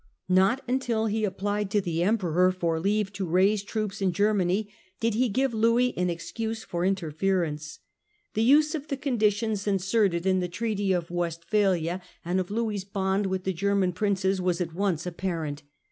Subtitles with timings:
[0.29, 4.67] Not until he ap plied to the Emperor for leave to raise troops in Germany
[4.99, 7.77] did he give Louis an excuse for interference.
[8.33, 13.27] The use of the conditions inserted in the Treaty of Westphalia and of Louis's bond
[13.27, 15.61] with the German princes was at once ap parent.